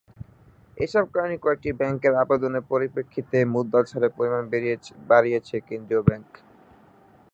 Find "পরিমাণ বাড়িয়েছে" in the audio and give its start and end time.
4.17-5.55